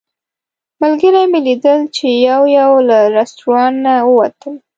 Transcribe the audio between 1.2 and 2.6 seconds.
مې لیدل چې یو